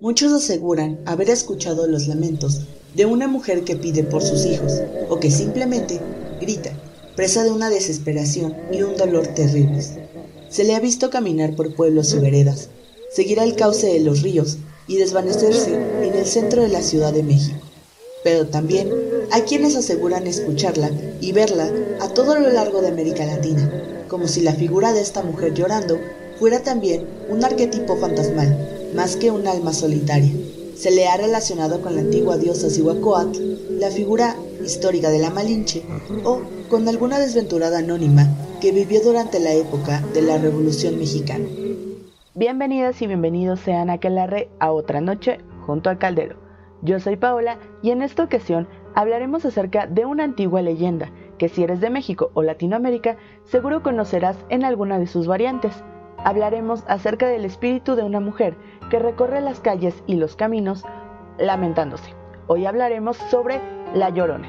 [0.00, 2.60] Muchos aseguran haber escuchado los lamentos
[2.94, 4.74] de una mujer que pide por sus hijos
[5.08, 5.98] o que simplemente
[6.40, 6.70] grita,
[7.16, 9.94] presa de una desesperación y un dolor terribles.
[10.50, 12.68] Se le ha visto caminar por pueblos y veredas,
[13.10, 17.24] seguir al cauce de los ríos y desvanecerse en el centro de la Ciudad de
[17.24, 17.58] México.
[18.22, 18.92] Pero también
[19.32, 24.42] hay quienes aseguran escucharla y verla a todo lo largo de América Latina, como si
[24.42, 25.98] la figura de esta mujer llorando
[26.38, 30.32] fuera también un arquetipo fantasmal, más que un alma solitaria.
[30.74, 35.82] Se le ha relacionado con la antigua diosa Zihuacoatl, la figura histórica de la Malinche,
[36.24, 38.28] o con alguna desventurada anónima
[38.60, 41.46] que vivió durante la época de la Revolución Mexicana.
[42.34, 46.36] Bienvenidas y bienvenidos sean a Quelarre a otra noche junto al caldero.
[46.82, 51.62] Yo soy Paola y en esta ocasión hablaremos acerca de una antigua leyenda que si
[51.62, 55.72] eres de México o Latinoamérica seguro conocerás en alguna de sus variantes.
[56.24, 58.56] Hablaremos acerca del espíritu de una mujer
[58.90, 60.84] que recorre las calles y los caminos
[61.38, 62.14] lamentándose.
[62.46, 63.60] Hoy hablaremos sobre
[63.94, 64.48] La Llorona.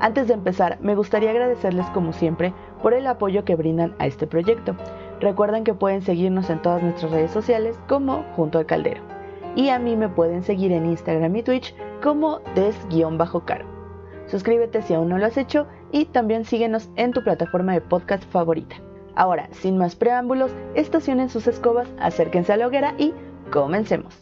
[0.00, 4.26] Antes de empezar, me gustaría agradecerles como siempre por el apoyo que brindan a este
[4.26, 4.74] proyecto.
[5.20, 9.02] Recuerden que pueden seguirnos en todas nuestras redes sociales como Junto al Caldero.
[9.54, 13.66] Y a mí me pueden seguir en Instagram y Twitch como des-caro.
[14.26, 18.24] Suscríbete si aún no lo has hecho y también síguenos en tu plataforma de podcast
[18.24, 18.76] favorita.
[19.14, 23.12] Ahora, sin más preámbulos, estacionen sus escobas, acérquense a la hoguera y
[23.50, 24.14] comencemos.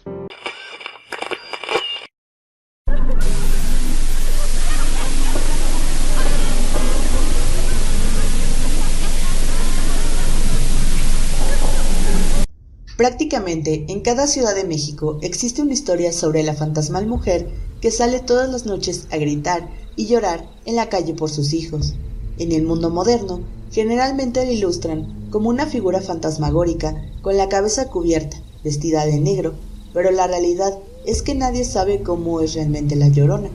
[12.96, 17.48] Prácticamente en cada ciudad de México existe una historia sobre la fantasmal mujer
[17.80, 21.94] que sale todas las noches a gritar y llorar en la calle por sus hijos.
[22.36, 23.41] En el mundo moderno,
[23.71, 29.55] generalmente la ilustran como una figura fantasmagórica con la cabeza cubierta, vestida de negro,
[29.93, 33.51] pero la realidad es que nadie sabe cómo es realmente la llorona.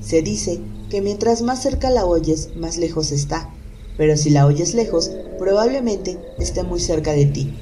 [0.00, 3.50] Se dice que mientras más cerca la oyes, más lejos está,
[3.96, 7.54] pero si la oyes lejos, probablemente esté muy cerca de ti.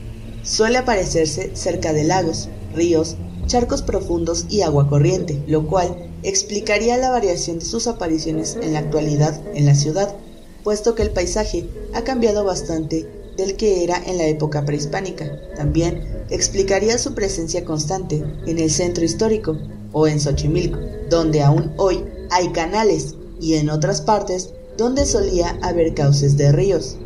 [0.42, 7.10] Suele aparecerse cerca de lagos, ríos, charcos profundos y agua corriente, lo cual explicaría la
[7.10, 10.16] variación de sus apariciones en la actualidad en la ciudad,
[10.62, 15.40] puesto que el paisaje ha cambiado bastante del que era en la época prehispánica.
[15.56, 19.58] También explicaría su presencia constante en el centro histórico
[19.92, 20.78] o en Xochimilco,
[21.10, 26.96] donde aún hoy hay canales y en otras partes donde solía haber cauces de ríos.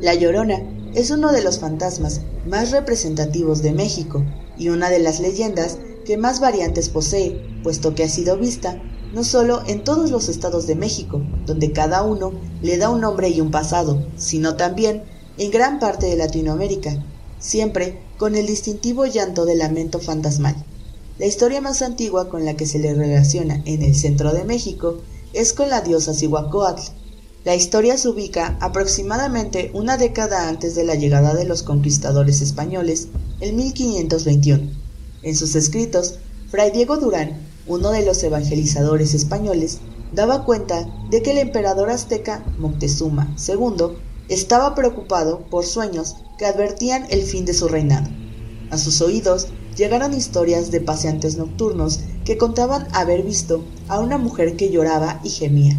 [0.00, 0.62] La Llorona
[0.94, 4.24] es uno de los fantasmas más representativos de México
[4.58, 8.80] y una de las leyendas que más variantes posee, puesto que ha sido vista
[9.12, 12.32] no solo en todos los estados de México, donde cada uno
[12.62, 15.02] le da un nombre y un pasado, sino también
[15.38, 17.04] en gran parte de Latinoamérica,
[17.38, 20.56] siempre con el distintivo llanto de lamento fantasmal.
[21.18, 24.98] La historia más antigua con la que se le relaciona en el centro de México
[25.32, 26.92] es con la diosa Cihuacóatl,
[27.48, 33.08] la historia se ubica aproximadamente una década antes de la llegada de los conquistadores españoles,
[33.40, 34.70] en 1521.
[35.22, 36.16] En sus escritos,
[36.50, 39.78] Fray Diego Durán, uno de los evangelizadores españoles,
[40.12, 43.96] daba cuenta de que el emperador azteca Moctezuma II
[44.28, 48.08] estaba preocupado por sueños que advertían el fin de su reinado.
[48.70, 54.56] A sus oídos llegaron historias de paseantes nocturnos que contaban haber visto a una mujer
[54.56, 55.78] que lloraba y gemía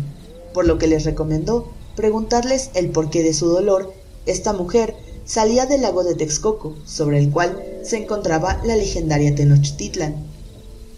[0.53, 3.93] por lo que les recomendó preguntarles el porqué de su dolor.
[4.25, 4.95] Esta mujer
[5.25, 10.15] salía del lago de Texcoco, sobre el cual se encontraba la legendaria Tenochtitlan.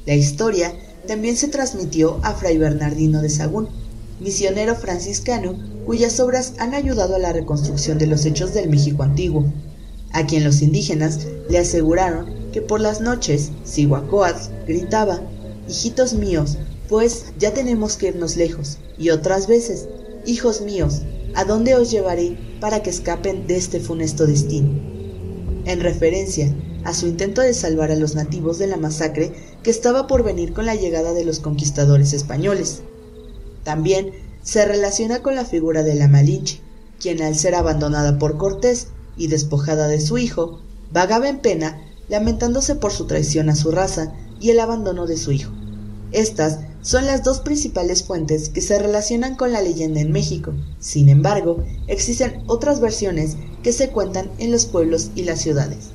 [0.05, 0.73] La historia
[1.07, 3.69] también se transmitió a Fray Bernardino de Sagún,
[4.19, 9.45] misionero franciscano cuyas obras han ayudado a la reconstrucción de los hechos del México antiguo,
[10.11, 11.19] a quien los indígenas
[11.49, 15.21] le aseguraron que por las noches Cihuacóatl gritaba,
[15.67, 16.57] Hijitos míos,
[16.89, 19.87] pues ya tenemos que irnos lejos, y otras veces,
[20.25, 21.01] hijos míos,
[21.35, 24.69] ¿a dónde os llevaré para que escapen de este funesto destino?
[25.65, 29.33] En referencia a su intento de salvar a los nativos de la masacre
[29.63, 32.81] que estaba por venir con la llegada de los conquistadores españoles.
[33.63, 34.11] También
[34.43, 36.61] se relaciona con la figura de la Malinche,
[36.99, 40.59] quien al ser abandonada por Cortés y despojada de su hijo,
[40.91, 45.31] vagaba en pena lamentándose por su traición a su raza y el abandono de su
[45.31, 45.51] hijo.
[46.11, 50.53] Estas son las dos principales fuentes que se relacionan con la leyenda en México.
[50.79, 55.91] Sin embargo, existen otras versiones que se cuentan en los pueblos y las ciudades.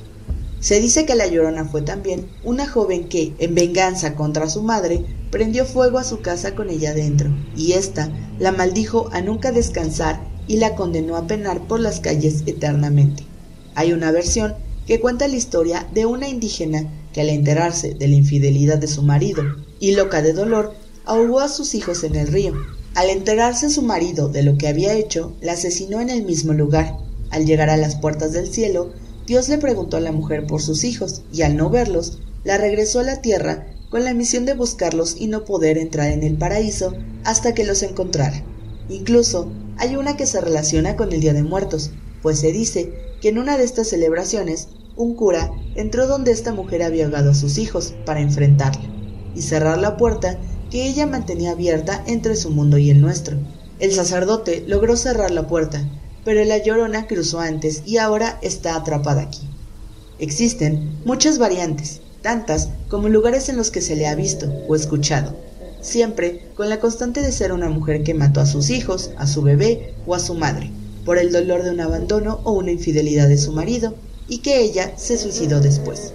[0.60, 5.04] Se dice que la Llorona fue también una joven que, en venganza contra su madre,
[5.30, 10.20] prendió fuego a su casa con ella dentro, y ésta la maldijo a nunca descansar
[10.48, 13.24] y la condenó a penar por las calles eternamente.
[13.74, 14.54] Hay una versión
[14.86, 19.02] que cuenta la historia de una indígena que al enterarse de la infidelidad de su
[19.02, 19.42] marido
[19.80, 20.74] y loca de dolor,
[21.04, 22.54] ahogó a sus hijos en el río.
[22.94, 26.96] Al enterarse su marido de lo que había hecho, la asesinó en el mismo lugar.
[27.30, 28.92] Al llegar a las puertas del cielo,
[29.26, 33.00] Dios le preguntó a la mujer por sus hijos, y al no verlos, la regresó
[33.00, 36.94] a la tierra con la misión de buscarlos y no poder entrar en el paraíso
[37.24, 38.44] hasta que los encontrara.
[38.88, 41.90] Incluso hay una que se relaciona con el Día de Muertos,
[42.22, 46.82] pues se dice que en una de estas celebraciones un cura entró donde esta mujer
[46.82, 48.88] había ahogado a sus hijos para enfrentarla
[49.34, 50.38] y cerrar la puerta
[50.70, 53.36] que ella mantenía abierta entre su mundo y el nuestro.
[53.78, 55.84] El sacerdote logró cerrar la puerta,
[56.26, 59.48] pero la llorona cruzó antes y ahora está atrapada aquí.
[60.18, 65.36] Existen muchas variantes, tantas como lugares en los que se le ha visto o escuchado,
[65.80, 69.42] siempre con la constante de ser una mujer que mató a sus hijos, a su
[69.42, 70.72] bebé o a su madre,
[71.04, 73.94] por el dolor de un abandono o una infidelidad de su marido,
[74.26, 76.12] y que ella se suicidó después.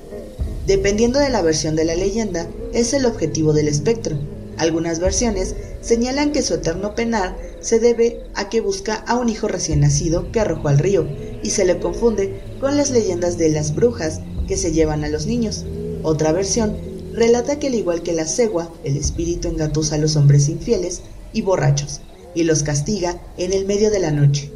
[0.68, 4.18] Dependiendo de la versión de la leyenda, es el objetivo del espectro.
[4.62, 9.48] Algunas versiones señalan que su eterno penar se debe a que busca a un hijo
[9.48, 11.08] recién nacido que arrojó al río
[11.42, 15.26] y se le confunde con las leyendas de las brujas que se llevan a los
[15.26, 15.66] niños.
[16.04, 16.78] Otra versión
[17.12, 21.02] relata que al igual que la cegua, el espíritu engatusa a los hombres infieles
[21.34, 22.02] y borrachos
[22.36, 24.52] y los castiga en el medio de la noche.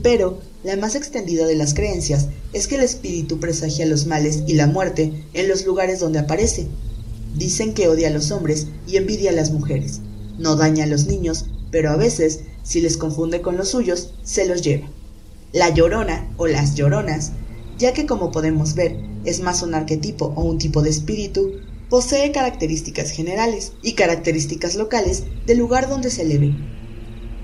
[0.00, 4.54] Pero la más extendida de las creencias es que el espíritu presagia los males y
[4.54, 6.68] la muerte en los lugares donde aparece.
[7.36, 10.00] Dicen que odia a los hombres y envidia a las mujeres.
[10.38, 14.46] No daña a los niños, pero a veces, si les confunde con los suyos, se
[14.46, 14.88] los lleva.
[15.52, 17.32] La llorona o las lloronas,
[17.78, 21.52] ya que como podemos ver, es más un arquetipo o un tipo de espíritu,
[21.88, 26.54] posee características generales y características locales del lugar donde se le ve.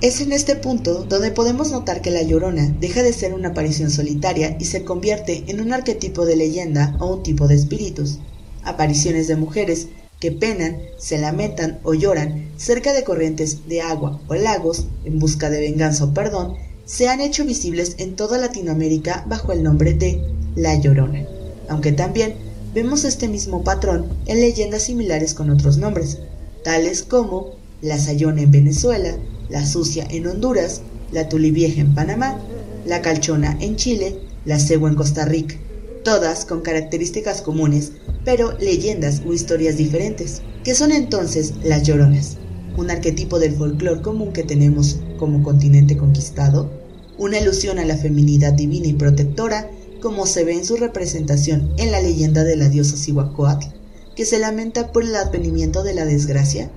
[0.03, 3.91] Es en este punto donde podemos notar que la llorona deja de ser una aparición
[3.91, 8.19] solitaria y se convierte en un arquetipo de leyenda o un tipo de espíritus.
[8.67, 9.89] Apariciones de mujeres
[10.21, 15.51] que penan, se lamentan o lloran cerca de corrientes de agua o lagos en busca
[15.51, 20.23] de venganza o perdón se han hecho visibles en toda Latinoamérica bajo el nombre de
[20.55, 21.27] La Llorona,
[21.69, 22.35] aunque también
[22.75, 26.19] vemos este mismo patrón en leyendas similares con otros nombres,
[26.63, 29.17] tales como La Sayona en Venezuela,
[29.49, 30.83] la sucia en Honduras,
[31.13, 32.41] la tulivieja en Panamá,
[32.87, 35.57] la calchona en Chile, la cegua en Costa Rica,
[36.07, 37.91] todas con características comunes,
[38.25, 42.37] pero leyendas o historias diferentes, que son entonces las lloronas,
[42.77, 46.71] un arquetipo del folclore común que tenemos como continente conquistado,
[47.19, 49.69] una ilusión a la feminidad divina y protectora,
[50.01, 53.67] como se ve en su representación en la leyenda de la diosa Cihuacóatl,
[54.15, 56.71] que se lamenta por el advenimiento de la desgracia,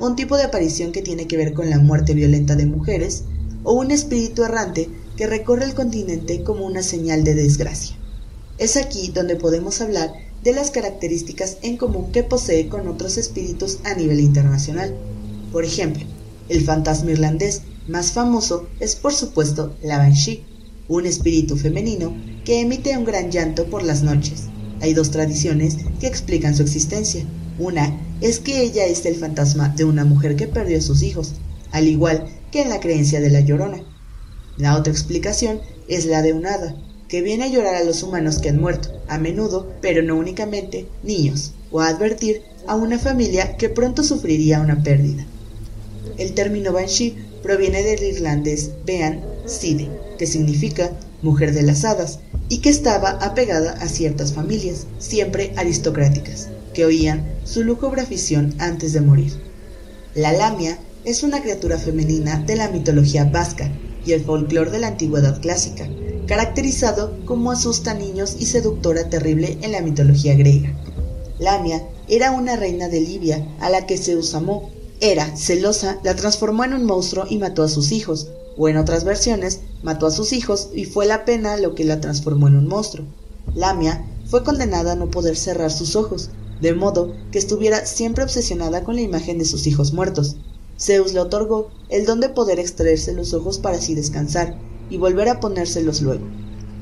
[0.00, 3.24] un tipo de aparición que tiene que ver con la muerte violenta de mujeres,
[3.64, 4.88] o un espíritu errante
[5.18, 7.98] que recorre el continente como una señal de desgracia.
[8.62, 10.12] Es aquí donde podemos hablar
[10.44, 14.94] de las características en común que posee con otros espíritus a nivel internacional.
[15.50, 16.04] Por ejemplo,
[16.48, 20.44] el fantasma irlandés más famoso es por supuesto la Banshee,
[20.86, 22.14] un espíritu femenino
[22.44, 24.44] que emite un gran llanto por las noches.
[24.80, 27.24] Hay dos tradiciones que explican su existencia.
[27.58, 31.32] Una es que ella es el fantasma de una mujer que perdió a sus hijos,
[31.72, 33.82] al igual que en la creencia de la llorona.
[34.56, 36.76] La otra explicación es la de un hada,
[37.12, 40.86] que viene a llorar a los humanos que han muerto, a menudo, pero no únicamente,
[41.02, 45.26] niños, o a advertir a una familia que pronto sufriría una pérdida.
[46.16, 50.90] El término banshee proviene del irlandés Bean Side, que significa
[51.20, 57.26] mujer de las hadas, y que estaba apegada a ciertas familias, siempre aristocráticas que oían
[57.44, 59.34] su lúgubre afición antes de morir.
[60.14, 63.70] La lamia es una criatura femenina de la mitología vasca
[64.06, 65.86] y el folclore de la antigüedad clásica,
[66.26, 70.72] caracterizado como asusta niños y seductora terrible en la mitología griega.
[71.38, 74.70] Lamia era una reina de Libia a la que Zeus amó.
[75.00, 79.02] Era celosa, la transformó en un monstruo y mató a sus hijos, o en otras
[79.04, 82.68] versiones, mató a sus hijos y fue la pena lo que la transformó en un
[82.68, 83.04] monstruo.
[83.54, 88.84] Lamia fue condenada a no poder cerrar sus ojos, de modo que estuviera siempre obsesionada
[88.84, 90.36] con la imagen de sus hijos muertos.
[90.78, 94.56] Zeus le otorgó el don de poder extraerse los ojos para así descansar
[94.92, 96.26] y volver a ponérselos luego.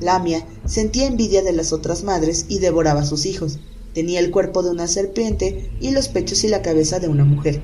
[0.01, 3.59] Lamia sentía envidia de las otras madres y devoraba a sus hijos.
[3.93, 7.61] Tenía el cuerpo de una serpiente y los pechos y la cabeza de una mujer.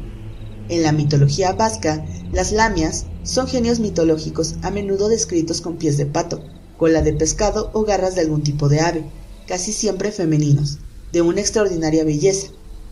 [0.70, 6.06] En la mitología vasca, las lamias son genios mitológicos a menudo descritos con pies de
[6.06, 6.42] pato,
[6.78, 9.04] cola de pescado o garras de algún tipo de ave,
[9.48, 10.78] casi siempre femeninos
[11.12, 12.48] de una extraordinaria belleza.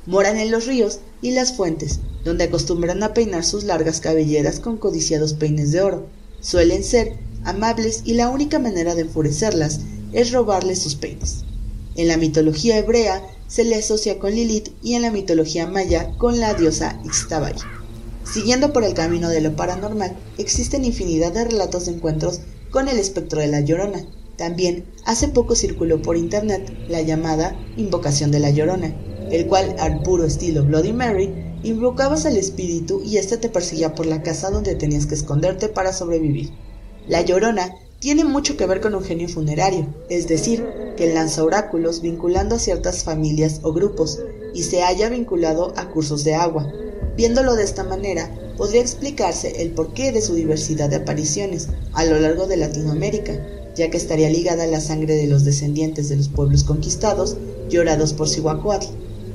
[0.05, 4.77] Moran en los ríos y las fuentes, donde acostumbran a peinar sus largas cabelleras con
[4.77, 6.07] codiciados peines de oro.
[6.41, 9.79] Suelen ser amables y la única manera de enfurecerlas
[10.11, 11.45] es robarles sus peines.
[11.95, 16.39] En la mitología hebrea se le asocia con Lilith y en la mitología maya con
[16.39, 17.55] la diosa Ixtabay.
[18.25, 22.97] Siguiendo por el camino de lo paranormal, existen infinidad de relatos de encuentros con el
[22.97, 24.05] espectro de la Llorona.
[24.35, 28.93] También hace poco circuló por internet la llamada Invocación de la Llorona,
[29.31, 31.33] el cual al puro estilo Bloody Mary
[31.63, 35.93] invocabas al espíritu y éste te perseguía por la casa donde tenías que esconderte para
[35.93, 36.51] sobrevivir.
[37.07, 40.65] La Llorona tiene mucho que ver con un genio funerario, es decir,
[40.97, 44.19] que lanza oráculos vinculando a ciertas familias o grupos
[44.53, 46.71] y se haya vinculado a cursos de agua,
[47.17, 52.19] Viéndolo de esta manera, podría explicarse el porqué de su diversidad de apariciones a lo
[52.19, 53.39] largo de Latinoamérica,
[53.75, 57.37] ya que estaría ligada a la sangre de los descendientes de los pueblos conquistados
[57.69, 58.87] llorados por Cihuacuatl,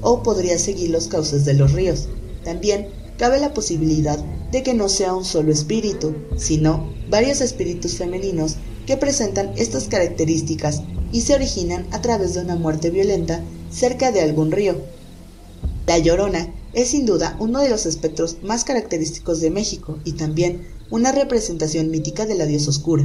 [0.02, 2.08] o podría seguir los cauces de los ríos.
[2.44, 2.88] También
[3.20, 4.18] cabe la posibilidad
[4.50, 10.82] de que no sea un solo espíritu, sino varios espíritus femeninos que presentan estas características
[11.12, 14.74] y se originan a través de una muerte violenta cerca de algún río.
[15.86, 20.66] La Llorona es sin duda uno de los espectros más característicos de México y también
[20.88, 23.04] una representación mítica de la diosa oscura.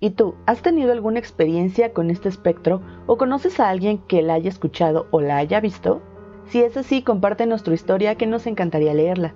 [0.00, 4.32] ¿Y tú, has tenido alguna experiencia con este espectro o conoces a alguien que la
[4.32, 6.00] haya escuchado o la haya visto?
[6.48, 9.34] Si es así, compártenos tu historia que nos encantaría leerla.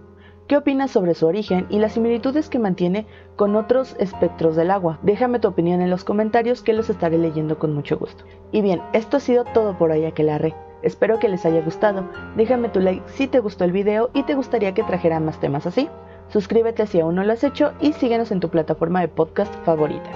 [0.48, 4.98] ¿Qué opinas sobre su origen y las similitudes que mantiene con otros espectros del agua?
[5.02, 8.24] Déjame tu opinión en los comentarios que los estaré leyendo con mucho gusto.
[8.50, 10.54] Y bien, esto ha sido todo por hoy, Aquelarre.
[10.82, 12.08] Espero que les haya gustado.
[12.34, 15.66] Déjame tu like si te gustó el video y te gustaría que trajera más temas
[15.66, 15.90] así.
[16.28, 20.10] Suscríbete si aún no lo has hecho y síguenos en tu plataforma de podcast favorita.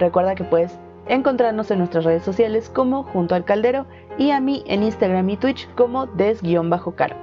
[0.00, 3.86] Recuerda que puedes encontrarnos en nuestras redes sociales como Junto al Caldero
[4.18, 7.16] y a mí en Instagram y Twitch como des-caro.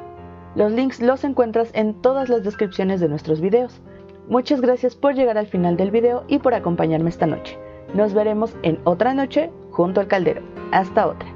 [0.56, 3.82] Los links los encuentras en todas las descripciones de nuestros videos.
[4.28, 7.58] Muchas gracias por llegar al final del video y por acompañarme esta noche.
[7.94, 10.42] Nos veremos en otra noche junto al caldero.
[10.72, 11.29] Hasta otra.